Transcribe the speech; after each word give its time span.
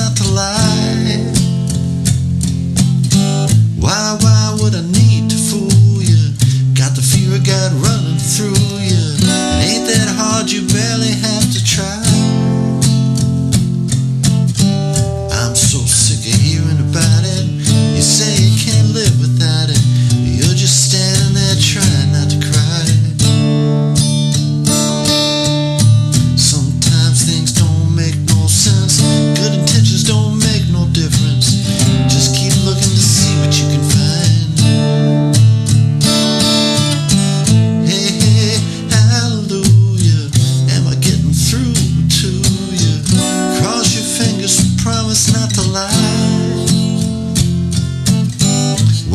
up 0.00 0.18
alive. 0.20 0.59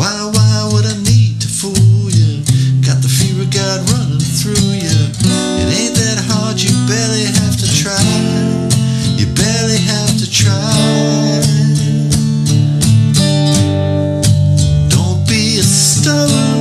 Why 0.06 0.30
Why 0.34 0.70
would 0.72 0.86
I 0.86 0.96
need 1.02 1.42
to 1.42 1.48
fool 1.48 2.12
you? 2.14 2.46
Got 2.86 3.02
the 3.02 3.10
fear 3.10 3.42
of 3.42 3.50
God 3.50 3.82
running 3.90 4.20
through 4.22 4.78
you. 4.78 5.02
It 5.58 5.68
ain't 5.82 5.96
that 5.98 6.22
hard, 6.30 6.62
you 6.62 6.70
barely 6.86 7.26
have 7.26 7.58
to 7.58 7.68
try. 7.82 7.98
You 9.18 9.26
barely 9.34 9.82
have 9.82 10.14
to 10.22 10.30
try. 10.30 10.62
Don't 14.94 15.28
be 15.28 15.58
a 15.58 15.64
stubborn. 15.64 16.55